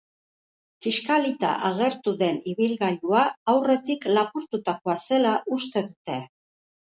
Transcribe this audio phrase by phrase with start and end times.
[0.85, 3.21] Kiskalita agertu den ibilgailua
[3.53, 6.17] aurretik lapurtutakoa zela uste dute.